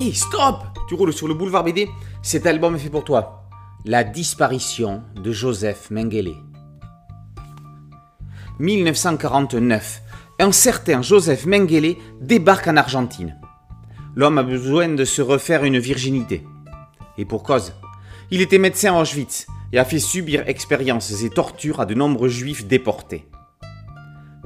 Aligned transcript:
Hé, 0.00 0.12
stop 0.12 0.56
Tu 0.88 0.94
roules 0.94 1.12
sur 1.12 1.28
le 1.28 1.34
boulevard 1.34 1.62
BD 1.62 1.88
Cet 2.20 2.46
album 2.46 2.74
est 2.74 2.80
fait 2.80 2.90
pour 2.90 3.04
toi. 3.04 3.44
La 3.84 4.02
disparition 4.02 5.04
de 5.14 5.30
Joseph 5.30 5.88
Mengele. 5.92 6.34
1949. 8.58 10.02
Un 10.40 10.50
certain 10.50 11.00
Joseph 11.00 11.46
Mengele 11.46 11.94
débarque 12.20 12.66
en 12.66 12.76
Argentine. 12.76 13.38
L'homme 14.16 14.38
a 14.38 14.42
besoin 14.42 14.88
de 14.88 15.04
se 15.04 15.22
refaire 15.22 15.62
une 15.62 15.78
virginité. 15.78 16.44
Et 17.16 17.24
pour 17.24 17.44
cause. 17.44 17.72
Il 18.32 18.40
était 18.40 18.58
médecin 18.58 18.96
à 18.96 19.00
Auschwitz 19.00 19.46
et 19.72 19.78
a 19.78 19.84
fait 19.84 20.00
subir 20.00 20.42
expériences 20.48 21.22
et 21.22 21.30
tortures 21.30 21.78
à 21.78 21.86
de 21.86 21.94
nombreux 21.94 22.28
juifs 22.28 22.66
déportés. 22.66 23.28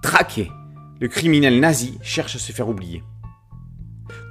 Traqué, 0.00 0.50
le 1.00 1.08
criminel 1.08 1.60
nazi 1.60 1.98
cherche 2.02 2.36
à 2.36 2.38
se 2.38 2.52
faire 2.52 2.68
oublier. 2.68 3.02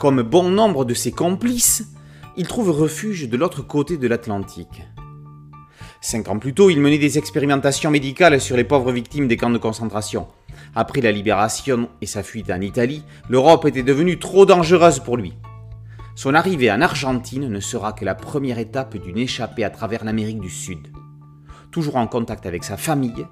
Comme 0.04 0.22
bon 0.22 0.50
nombre 0.50 0.84
de 0.84 0.94
ses 0.94 1.14
complices, 1.14 1.94
il 2.36 2.46
trouve 2.46 2.72
refuge 2.72 3.30
de 3.30 3.38
l'autre 3.38 3.62
côté 3.62 3.96
de 3.96 4.06
l'Atlantique. 4.06 4.86
Cinq 6.02 6.28
ans 6.28 6.40
plus 6.40 6.54
tôt, 6.54 6.70
il 6.70 6.82
menait 6.82 6.98
des 6.98 7.18
expérimentations 7.18 7.90
médicales 7.90 8.42
sur 8.42 8.58
les 8.58 8.66
pauvres 8.66 8.92
victimes 8.92 9.30
des 9.30 9.38
camps 9.38 9.50
de 9.50 9.58
concentration. 9.58 10.28
Après 10.76 11.00
la 11.00 11.14
libération 11.14 11.88
et 12.02 12.06
sa 12.06 12.22
fuite 12.22 12.52
en 12.52 12.60
Italie, 12.60 13.06
l'Europe 13.30 13.66
était 13.66 13.82
devenue 13.82 14.20
trop 14.20 14.46
dangereuse 14.46 15.00
pour 15.00 15.16
lui. 15.16 15.36
Son 16.16 16.34
arrivée 16.34 16.70
en 16.70 16.82
Argentine 16.82 17.48
ne 17.48 17.60
sera 17.62 17.94
que 17.94 18.04
la 18.04 18.14
première 18.14 18.60
étape 18.60 18.98
d'une 18.98 19.18
échappée 19.18 19.64
à 19.64 19.70
travers 19.70 20.04
l'Amérique 20.04 20.42
du 20.42 20.50
Sud. 20.50 20.90
Toujours 21.72 21.96
en 21.96 22.08
contact 22.08 22.46
avec 22.46 22.66
sa 22.66 22.76
famille, 22.76 23.26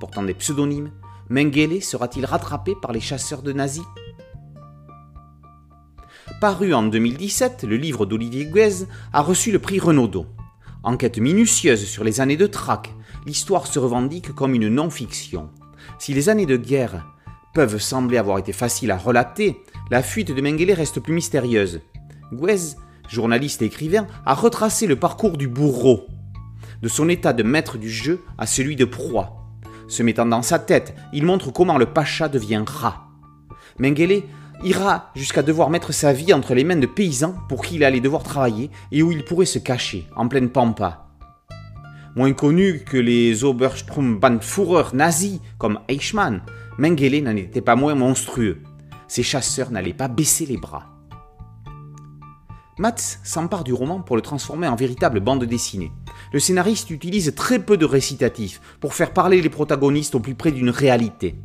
portant 0.00 0.24
des 0.24 0.34
pseudonymes, 0.34 0.90
Mengele 1.30 1.80
sera-t-il 1.80 2.26
rattrapé 2.26 2.74
par 2.82 2.90
les 2.90 2.98
chasseurs 2.98 3.42
de 3.42 3.52
nazis? 3.52 3.84
Paru 6.40 6.74
en 6.74 6.82
2017, 6.82 7.64
le 7.64 7.76
livre 7.76 8.06
d'Olivier 8.06 8.46
Guez 8.46 8.86
a 9.12 9.22
reçu 9.22 9.52
le 9.52 9.58
prix 9.58 9.78
Renaudot. 9.78 10.26
Enquête 10.82 11.18
minutieuse 11.18 11.84
sur 11.84 12.04
les 12.04 12.20
années 12.20 12.36
de 12.36 12.46
traque, 12.46 12.94
l'histoire 13.26 13.66
se 13.66 13.78
revendique 13.78 14.32
comme 14.32 14.54
une 14.54 14.68
non-fiction. 14.68 15.50
Si 15.98 16.14
les 16.14 16.28
années 16.28 16.46
de 16.46 16.56
guerre 16.56 17.06
peuvent 17.54 17.78
sembler 17.78 18.18
avoir 18.18 18.38
été 18.38 18.52
faciles 18.52 18.90
à 18.90 18.98
relater, 18.98 19.56
la 19.90 20.02
fuite 20.02 20.32
de 20.32 20.40
Mengele 20.40 20.72
reste 20.72 21.00
plus 21.00 21.14
mystérieuse. 21.14 21.80
Guez, 22.32 22.76
journaliste 23.08 23.62
et 23.62 23.66
écrivain, 23.66 24.06
a 24.24 24.34
retracé 24.34 24.86
le 24.86 24.96
parcours 24.96 25.36
du 25.36 25.48
bourreau, 25.48 26.06
de 26.82 26.88
son 26.88 27.08
état 27.08 27.32
de 27.32 27.42
maître 27.42 27.78
du 27.78 27.90
jeu 27.90 28.20
à 28.38 28.46
celui 28.46 28.76
de 28.76 28.84
proie. 28.84 29.46
Se 29.88 30.02
mettant 30.02 30.26
dans 30.26 30.42
sa 30.42 30.58
tête, 30.58 30.94
il 31.12 31.24
montre 31.24 31.52
comment 31.52 31.78
le 31.78 31.86
pacha 31.86 32.28
devient 32.28 32.64
rat. 32.66 33.08
Mengele 33.78 34.22
ira 34.64 35.10
jusqu'à 35.14 35.42
devoir 35.42 35.70
mettre 35.70 35.92
sa 35.92 36.12
vie 36.12 36.32
entre 36.32 36.54
les 36.54 36.64
mains 36.64 36.76
de 36.76 36.86
paysans 36.86 37.34
pour 37.48 37.64
qui 37.64 37.76
il 37.76 37.84
allait 37.84 38.00
devoir 38.00 38.22
travailler 38.22 38.70
et 38.92 39.02
où 39.02 39.12
il 39.12 39.24
pourrait 39.24 39.46
se 39.46 39.58
cacher, 39.58 40.06
en 40.16 40.28
pleine 40.28 40.50
pampa. 40.50 41.06
Moins 42.14 42.32
connu 42.32 42.82
que 42.84 42.96
les 42.96 43.44
Obersturmbannführer 43.44 44.94
nazis 44.94 45.40
comme 45.58 45.80
Eichmann, 45.88 46.42
Mengele 46.78 47.22
n'en 47.22 47.36
était 47.36 47.60
pas 47.60 47.76
moins 47.76 47.94
monstrueux. 47.94 48.62
Ses 49.08 49.22
chasseurs 49.22 49.70
n'allaient 49.70 49.92
pas 49.92 50.08
baisser 50.08 50.46
les 50.46 50.56
bras. 50.56 50.86
Mats 52.78 53.18
s'empare 53.22 53.64
du 53.64 53.72
roman 53.72 54.00
pour 54.00 54.16
le 54.16 54.22
transformer 54.22 54.66
en 54.66 54.76
véritable 54.76 55.20
bande 55.20 55.44
dessinée. 55.44 55.92
Le 56.32 56.38
scénariste 56.38 56.90
utilise 56.90 57.34
très 57.34 57.58
peu 57.58 57.76
de 57.76 57.86
récitatifs 57.86 58.60
pour 58.80 58.94
faire 58.94 59.12
parler 59.12 59.40
les 59.40 59.48
protagonistes 59.48 60.14
au 60.14 60.20
plus 60.20 60.34
près 60.34 60.52
d'une 60.52 60.70
réalité. 60.70 61.36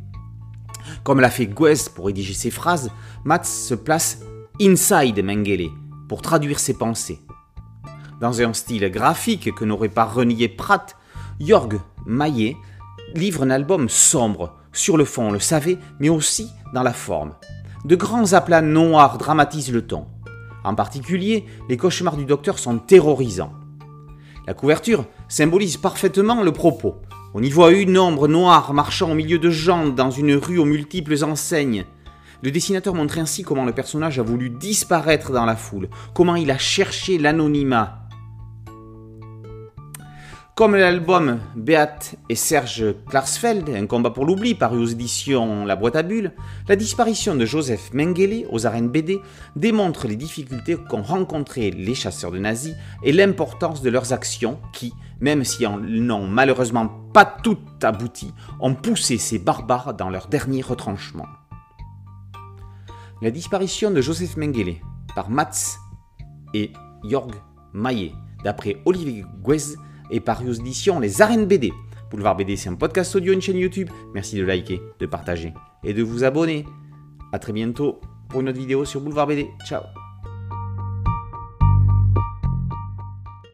Comme 1.04 1.20
l'a 1.20 1.30
fait 1.30 1.46
Guez 1.46 1.90
pour 1.94 2.06
rédiger 2.06 2.34
ses 2.34 2.50
phrases, 2.50 2.90
Mats 3.24 3.44
se 3.44 3.74
place 3.74 4.20
inside 4.60 5.22
Mengele 5.24 5.70
pour 6.08 6.22
traduire 6.22 6.58
ses 6.58 6.74
pensées. 6.74 7.20
Dans 8.20 8.40
un 8.40 8.52
style 8.52 8.88
graphique 8.90 9.54
que 9.54 9.64
n'aurait 9.64 9.88
pas 9.88 10.04
renié 10.04 10.48
Pratt, 10.48 10.96
Jorg 11.40 11.80
Maillet 12.06 12.56
livre 13.14 13.42
un 13.42 13.50
album 13.50 13.88
sombre, 13.88 14.54
sur 14.72 14.96
le 14.96 15.04
fond, 15.04 15.28
on 15.28 15.32
le 15.32 15.40
savait, 15.40 15.78
mais 16.00 16.08
aussi 16.08 16.50
dans 16.72 16.82
la 16.82 16.92
forme. 16.92 17.34
De 17.84 17.96
grands 17.96 18.32
aplats 18.32 18.62
noirs 18.62 19.18
dramatisent 19.18 19.72
le 19.72 19.86
ton. 19.86 20.06
En 20.64 20.74
particulier, 20.74 21.44
les 21.68 21.76
cauchemars 21.76 22.16
du 22.16 22.24
docteur 22.24 22.58
sont 22.58 22.78
terrorisants. 22.78 23.52
La 24.46 24.54
couverture 24.54 25.04
symbolise 25.28 25.76
parfaitement 25.76 26.42
le 26.42 26.52
propos. 26.52 26.96
On 27.34 27.42
y 27.42 27.48
voit 27.48 27.72
une 27.72 27.96
ombre 27.96 28.28
noire 28.28 28.74
marchant 28.74 29.10
au 29.10 29.14
milieu 29.14 29.38
de 29.38 29.48
gens 29.48 29.88
dans 29.88 30.10
une 30.10 30.34
rue 30.34 30.58
aux 30.58 30.66
multiples 30.66 31.24
enseignes. 31.24 31.86
Le 32.42 32.50
dessinateur 32.50 32.94
montre 32.94 33.18
ainsi 33.18 33.42
comment 33.42 33.64
le 33.64 33.72
personnage 33.72 34.18
a 34.18 34.22
voulu 34.22 34.50
disparaître 34.50 35.32
dans 35.32 35.46
la 35.46 35.56
foule, 35.56 35.88
comment 36.12 36.36
il 36.36 36.50
a 36.50 36.58
cherché 36.58 37.16
l'anonymat. 37.16 38.02
Comme 40.54 40.76
l'album 40.76 41.40
Beat 41.56 42.18
et 42.28 42.34
Serge 42.34 42.94
Klarsfeld, 43.08 43.70
Un 43.70 43.86
combat 43.86 44.10
pour 44.10 44.26
l'oubli, 44.26 44.54
paru 44.54 44.78
aux 44.78 44.86
éditions 44.86 45.64
La 45.64 45.76
Boîte 45.76 45.96
à 45.96 46.02
Bulles, 46.02 46.32
la 46.68 46.76
disparition 46.76 47.34
de 47.34 47.46
Joseph 47.46 47.94
Mengele 47.94 48.44
aux 48.50 48.66
arènes 48.66 48.90
BD 48.90 49.22
démontre 49.56 50.06
les 50.06 50.16
difficultés 50.16 50.76
qu'ont 50.76 51.00
rencontrées 51.00 51.70
les 51.70 51.94
chasseurs 51.94 52.30
de 52.30 52.38
nazis 52.38 52.74
et 53.02 53.12
l'importance 53.12 53.80
de 53.80 53.88
leurs 53.88 54.12
actions 54.12 54.58
qui, 54.74 54.92
même 55.22 55.44
si 55.44 55.64
elles 55.64 56.04
n'ont 56.04 56.26
malheureusement 56.26 56.88
pas 57.14 57.24
toutes 57.24 57.82
abouti, 57.82 58.34
ont 58.60 58.74
poussé 58.74 59.16
ces 59.16 59.38
barbares 59.38 59.94
dans 59.94 60.10
leur 60.10 60.26
dernier 60.26 60.60
retranchement. 60.60 61.26
La 63.22 63.30
disparition 63.30 63.92
de 63.92 64.00
Joseph 64.00 64.36
Mengele 64.36 64.74
par 65.14 65.30
Mats 65.30 65.78
et 66.52 66.72
Jorg 67.04 67.32
Maillet, 67.72 68.12
d'après 68.42 68.82
Olivier 68.84 69.24
Guez, 69.46 69.76
est 70.10 70.20
paru 70.20 70.50
aux 70.50 70.54
éditions 70.54 70.98
Les 70.98 71.22
Arènes 71.22 71.46
BD. 71.46 71.72
Boulevard 72.10 72.36
BD, 72.36 72.56
c'est 72.56 72.68
un 72.68 72.74
podcast 72.74 73.14
audio, 73.14 73.32
une 73.32 73.40
chaîne 73.40 73.56
YouTube. 73.56 73.88
Merci 74.12 74.36
de 74.36 74.42
liker, 74.42 74.82
de 74.98 75.06
partager 75.06 75.54
et 75.84 75.94
de 75.94 76.02
vous 76.02 76.24
abonner. 76.24 76.66
A 77.32 77.38
très 77.38 77.52
bientôt 77.52 78.00
pour 78.28 78.40
une 78.40 78.48
autre 78.48 78.58
vidéo 78.58 78.84
sur 78.84 79.00
Boulevard 79.00 79.28
BD. 79.28 79.48
Ciao 79.66 80.01